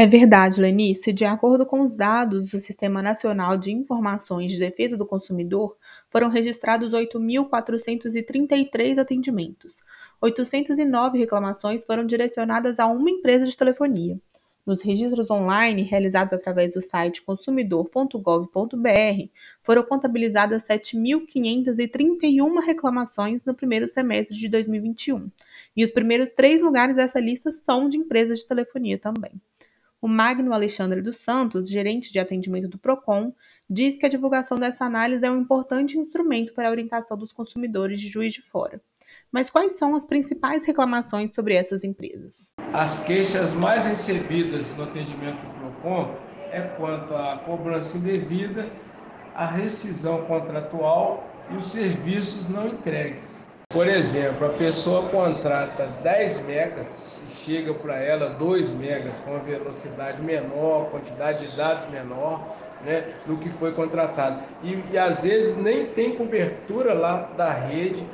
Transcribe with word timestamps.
É 0.00 0.06
verdade, 0.06 0.60
Lenice. 0.60 1.12
De 1.12 1.24
acordo 1.24 1.66
com 1.66 1.80
os 1.80 1.92
dados 1.92 2.52
do 2.52 2.60
Sistema 2.60 3.02
Nacional 3.02 3.58
de 3.58 3.72
Informações 3.72 4.52
de 4.52 4.58
Defesa 4.60 4.96
do 4.96 5.04
Consumidor, 5.04 5.76
foram 6.08 6.28
registrados 6.28 6.92
8.433 6.92 8.96
atendimentos. 8.96 9.82
809 10.20 11.18
reclamações 11.18 11.84
foram 11.84 12.06
direcionadas 12.06 12.78
a 12.78 12.86
uma 12.86 13.10
empresa 13.10 13.44
de 13.44 13.56
telefonia. 13.56 14.20
Nos 14.64 14.82
registros 14.82 15.32
online 15.32 15.82
realizados 15.82 16.32
através 16.32 16.74
do 16.74 16.80
site 16.80 17.20
consumidor.gov.br, 17.22 19.28
foram 19.60 19.82
contabilizadas 19.82 20.64
7.531 20.68 22.64
reclamações 22.64 23.44
no 23.44 23.52
primeiro 23.52 23.88
semestre 23.88 24.38
de 24.38 24.48
2021. 24.48 25.28
E 25.76 25.82
os 25.82 25.90
primeiros 25.90 26.30
três 26.30 26.60
lugares 26.60 26.94
dessa 26.94 27.18
lista 27.18 27.50
são 27.50 27.88
de 27.88 27.98
empresas 27.98 28.38
de 28.38 28.46
telefonia 28.46 28.96
também. 28.96 29.32
O 30.00 30.06
Magno 30.06 30.52
Alexandre 30.52 31.02
dos 31.02 31.18
Santos, 31.18 31.68
gerente 31.68 32.12
de 32.12 32.20
atendimento 32.20 32.68
do 32.68 32.78
PROCON, 32.78 33.34
diz 33.68 33.96
que 33.96 34.06
a 34.06 34.08
divulgação 34.08 34.56
dessa 34.56 34.84
análise 34.84 35.26
é 35.26 35.30
um 35.30 35.40
importante 35.40 35.98
instrumento 35.98 36.54
para 36.54 36.68
a 36.68 36.70
orientação 36.70 37.16
dos 37.16 37.32
consumidores 37.32 37.98
de 37.98 38.08
Juiz 38.08 38.32
de 38.32 38.40
Fora. 38.40 38.80
Mas 39.32 39.50
quais 39.50 39.76
são 39.76 39.96
as 39.96 40.06
principais 40.06 40.64
reclamações 40.64 41.34
sobre 41.34 41.54
essas 41.54 41.82
empresas? 41.82 42.52
As 42.72 43.04
queixas 43.04 43.52
mais 43.54 43.86
recebidas 43.86 44.76
no 44.76 44.84
atendimento 44.84 45.40
do 45.44 45.54
PROCON 45.58 46.14
é 46.52 46.60
quanto 46.76 47.12
à 47.14 47.38
cobrança 47.38 47.98
indevida, 47.98 48.70
a 49.34 49.46
rescisão 49.46 50.24
contratual 50.26 51.28
e 51.50 51.56
os 51.56 51.66
serviços 51.66 52.48
não 52.48 52.68
entregues. 52.68 53.50
Por 53.70 53.86
exemplo, 53.86 54.46
a 54.46 54.50
pessoa 54.54 55.10
contrata 55.10 55.88
10 56.02 56.46
megas 56.46 57.22
e 57.28 57.30
chega 57.30 57.74
para 57.74 57.98
ela 57.98 58.30
2 58.30 58.72
megas 58.72 59.18
com 59.18 59.38
velocidade 59.40 60.22
menor, 60.22 60.86
quantidade 60.86 61.46
de 61.46 61.54
dados 61.54 61.86
menor, 61.90 62.56
né, 62.82 63.12
do 63.26 63.36
que 63.36 63.50
foi 63.50 63.72
contratado. 63.72 64.42
E, 64.62 64.82
e 64.90 64.96
às 64.96 65.22
vezes 65.22 65.58
nem 65.58 65.84
tem 65.84 66.16
cobertura 66.16 66.94
lá 66.94 67.30
da 67.36 67.50
rede 67.50 68.06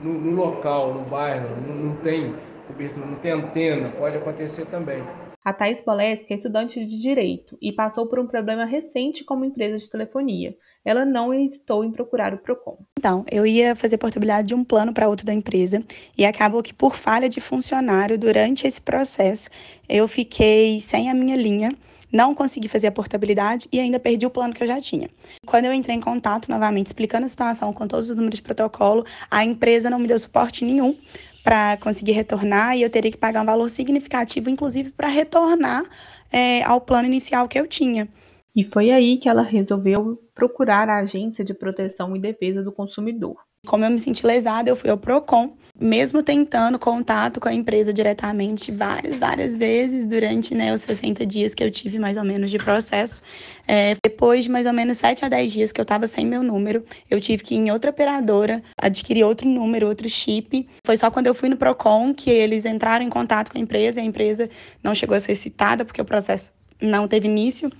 no, 0.00 0.12
no 0.12 0.30
local, 0.30 0.94
no 0.94 1.00
bairro, 1.00 1.56
não, 1.66 1.74
não 1.74 1.96
tem 1.96 2.32
cobertura, 2.70 3.06
não 3.06 3.16
tem 3.16 3.32
antena, 3.32 3.90
pode 3.90 4.16
acontecer 4.16 4.66
também. 4.66 5.02
A 5.42 5.52
Thais 5.54 5.80
Poleski 5.80 6.32
é 6.32 6.36
estudante 6.36 6.84
de 6.84 7.00
Direito 7.00 7.56
e 7.62 7.72
passou 7.72 8.06
por 8.06 8.18
um 8.18 8.26
problema 8.26 8.64
recente 8.64 9.24
como 9.24 9.44
empresa 9.44 9.78
de 9.78 9.88
telefonia. 9.88 10.54
Ela 10.84 11.04
não 11.04 11.32
hesitou 11.32 11.82
em 11.82 11.90
procurar 11.90 12.34
o 12.34 12.38
PROCON. 12.38 12.78
Então, 12.98 13.24
eu 13.30 13.46
ia 13.46 13.74
fazer 13.74 13.96
portabilidade 13.96 14.48
de 14.48 14.54
um 14.54 14.62
plano 14.62 14.92
para 14.92 15.08
outro 15.08 15.24
da 15.24 15.32
empresa 15.32 15.82
e 16.16 16.26
acabou 16.26 16.62
que 16.62 16.74
por 16.74 16.94
falha 16.94 17.28
de 17.28 17.40
funcionário 17.40 18.18
durante 18.18 18.66
esse 18.66 18.80
processo, 18.80 19.48
eu 19.88 20.06
fiquei 20.06 20.78
sem 20.80 21.10
a 21.10 21.14
minha 21.14 21.36
linha 21.36 21.74
não 22.12 22.34
consegui 22.34 22.68
fazer 22.68 22.88
a 22.88 22.92
portabilidade 22.92 23.68
e 23.72 23.78
ainda 23.78 24.00
perdi 24.00 24.26
o 24.26 24.30
plano 24.30 24.52
que 24.52 24.62
eu 24.62 24.66
já 24.66 24.80
tinha. 24.80 25.08
Quando 25.46 25.66
eu 25.66 25.72
entrei 25.72 25.94
em 25.94 26.00
contato 26.00 26.48
novamente, 26.48 26.86
explicando 26.86 27.26
a 27.26 27.28
situação 27.28 27.72
com 27.72 27.86
todos 27.86 28.10
os 28.10 28.16
números 28.16 28.38
de 28.38 28.42
protocolo, 28.42 29.04
a 29.30 29.44
empresa 29.44 29.88
não 29.88 29.98
me 29.98 30.08
deu 30.08 30.18
suporte 30.18 30.64
nenhum 30.64 30.96
para 31.42 31.76
conseguir 31.78 32.12
retornar 32.12 32.76
e 32.76 32.82
eu 32.82 32.90
teria 32.90 33.10
que 33.10 33.16
pagar 33.16 33.42
um 33.42 33.46
valor 33.46 33.68
significativo, 33.68 34.50
inclusive 34.50 34.90
para 34.90 35.08
retornar 35.08 35.84
é, 36.30 36.62
ao 36.62 36.80
plano 36.80 37.06
inicial 37.06 37.48
que 37.48 37.58
eu 37.58 37.66
tinha. 37.66 38.08
E 38.54 38.64
foi 38.64 38.90
aí 38.90 39.16
que 39.16 39.28
ela 39.28 39.42
resolveu 39.42 40.20
procurar 40.34 40.88
a 40.88 40.98
Agência 40.98 41.44
de 41.44 41.54
Proteção 41.54 42.16
e 42.16 42.18
Defesa 42.18 42.62
do 42.62 42.72
Consumidor. 42.72 43.49
Como 43.66 43.84
eu 43.84 43.90
me 43.90 43.98
senti 43.98 44.26
lesada, 44.26 44.70
eu 44.70 44.74
fui 44.74 44.88
ao 44.88 44.96
Procon, 44.96 45.52
mesmo 45.78 46.22
tentando 46.22 46.78
contato 46.78 47.38
com 47.38 47.46
a 47.46 47.52
empresa 47.52 47.92
diretamente 47.92 48.72
várias, 48.72 49.18
várias 49.18 49.54
vezes 49.54 50.06
durante 50.06 50.54
né, 50.54 50.72
os 50.72 50.80
60 50.80 51.26
dias 51.26 51.54
que 51.54 51.62
eu 51.62 51.70
tive 51.70 51.98
mais 51.98 52.16
ou 52.16 52.24
menos 52.24 52.50
de 52.50 52.56
processo. 52.56 53.22
É, 53.68 53.94
depois 54.02 54.44
de 54.44 54.50
mais 54.50 54.64
ou 54.64 54.72
menos 54.72 54.96
7 54.96 55.26
a 55.26 55.28
10 55.28 55.52
dias 55.52 55.72
que 55.72 55.80
eu 55.80 55.82
estava 55.82 56.06
sem 56.06 56.24
meu 56.24 56.42
número, 56.42 56.82
eu 57.10 57.20
tive 57.20 57.42
que 57.42 57.54
ir 57.54 57.58
em 57.58 57.70
outra 57.70 57.90
operadora, 57.90 58.62
adquirir 58.80 59.24
outro 59.24 59.46
número, 59.46 59.88
outro 59.88 60.08
chip. 60.08 60.66
Foi 60.82 60.96
só 60.96 61.10
quando 61.10 61.26
eu 61.26 61.34
fui 61.34 61.50
no 61.50 61.56
Procon 61.58 62.14
que 62.14 62.30
eles 62.30 62.64
entraram 62.64 63.04
em 63.04 63.10
contato 63.10 63.52
com 63.52 63.58
a 63.58 63.60
empresa 63.60 64.00
e 64.00 64.02
a 64.02 64.06
empresa 64.06 64.48
não 64.82 64.94
chegou 64.94 65.14
a 65.14 65.20
ser 65.20 65.36
citada 65.36 65.84
porque 65.84 66.00
o 66.00 66.04
processo 66.04 66.50
não 66.80 67.06
teve 67.06 67.28
início. 67.28 67.70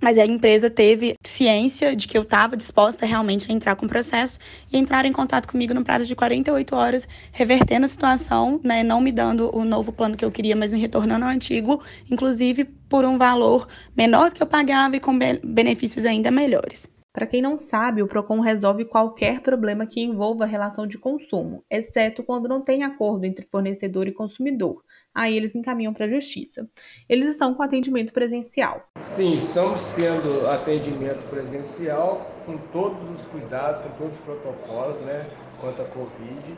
Mas 0.00 0.16
a 0.16 0.24
empresa 0.24 0.70
teve 0.70 1.14
ciência 1.24 1.94
de 1.96 2.06
que 2.06 2.16
eu 2.16 2.22
estava 2.22 2.56
disposta 2.56 3.04
realmente 3.04 3.50
a 3.50 3.54
entrar 3.54 3.74
com 3.76 3.86
o 3.86 3.88
processo 3.88 4.38
e 4.72 4.78
entraram 4.78 5.08
em 5.08 5.12
contato 5.12 5.48
comigo 5.48 5.74
no 5.74 5.84
prazo 5.84 6.06
de 6.06 6.14
48 6.14 6.76
horas, 6.76 7.08
revertendo 7.32 7.84
a 7.84 7.88
situação, 7.88 8.60
né, 8.62 8.82
não 8.84 9.00
me 9.00 9.10
dando 9.10 9.54
o 9.56 9.64
novo 9.64 9.92
plano 9.92 10.16
que 10.16 10.24
eu 10.24 10.30
queria, 10.30 10.54
mas 10.54 10.70
me 10.70 10.78
retornando 10.78 11.24
ao 11.24 11.30
antigo, 11.30 11.82
inclusive 12.10 12.64
por 12.64 13.04
um 13.04 13.18
valor 13.18 13.66
menor 13.96 14.30
do 14.30 14.36
que 14.36 14.42
eu 14.42 14.46
pagava 14.46 14.96
e 14.96 15.00
com 15.00 15.18
benefícios 15.42 16.04
ainda 16.04 16.30
melhores. 16.30 16.88
Para 17.12 17.26
quem 17.26 17.40
não 17.40 17.58
sabe, 17.58 18.02
o 18.02 18.06
Procon 18.06 18.40
resolve 18.40 18.84
qualquer 18.84 19.40
problema 19.40 19.86
que 19.86 20.00
envolva 20.00 20.44
relação 20.44 20.86
de 20.86 20.98
consumo, 20.98 21.64
exceto 21.70 22.22
quando 22.22 22.48
não 22.48 22.60
tem 22.60 22.84
acordo 22.84 23.24
entre 23.24 23.46
fornecedor 23.46 24.06
e 24.06 24.12
consumidor. 24.12 24.84
Aí 25.14 25.36
eles 25.36 25.54
encaminham 25.54 25.92
para 25.92 26.04
a 26.04 26.08
justiça. 26.08 26.68
Eles 27.08 27.28
estão 27.28 27.54
com 27.54 27.62
atendimento 27.62 28.12
presencial. 28.12 28.88
Sim, 29.00 29.34
estamos 29.34 29.86
tendo 29.94 30.46
atendimento 30.48 31.28
presencial 31.28 32.30
com 32.44 32.56
todos 32.72 33.18
os 33.18 33.26
cuidados, 33.26 33.80
com 33.80 33.90
todos 33.90 34.14
os 34.14 34.24
protocolos, 34.24 35.00
né, 35.00 35.28
quanto 35.60 35.82
à 35.82 35.86
Covid 35.86 36.56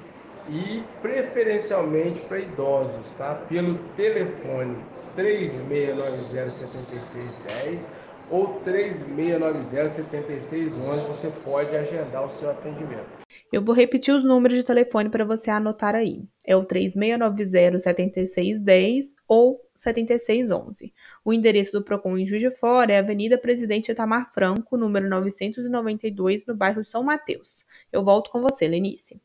e 0.49 0.83
preferencialmente 1.00 2.21
para 2.22 2.41
idosos, 2.41 3.12
tá? 3.12 3.34
Pelo 3.49 3.78
telefone 3.97 4.77
3690 5.15 6.50
7610 6.50 7.93
ou 8.30 8.62
3690-7611 8.62 11.08
você 11.08 11.30
pode 11.44 11.76
agendar 11.76 12.24
o 12.24 12.30
seu 12.30 12.48
atendimento. 12.50 13.20
Eu 13.52 13.64
vou 13.64 13.74
repetir 13.74 14.14
os 14.14 14.22
números 14.22 14.56
de 14.56 14.62
telefone 14.64 15.10
para 15.10 15.24
você 15.24 15.50
anotar 15.50 15.96
aí. 15.96 16.22
É 16.46 16.54
o 16.54 16.64
3690-7610 16.64 19.16
ou 19.26 19.60
7611. 19.74 20.94
O 21.24 21.32
endereço 21.32 21.72
do 21.72 21.82
PROCON 21.82 22.16
em 22.16 22.26
Juiz 22.26 22.42
de 22.42 22.50
Fora 22.50 22.92
é 22.92 22.98
Avenida 22.98 23.36
Presidente 23.36 23.91
Itamar 23.91 24.32
Franco, 24.32 24.76
número 24.76 25.08
992, 25.08 26.47
no 26.47 26.54
bairro 26.54 26.84
São 26.84 27.02
Mateus. 27.02 27.64
Eu 27.92 28.04
volto 28.04 28.30
com 28.30 28.41
você, 28.41 28.68
Lenice. 28.68 29.20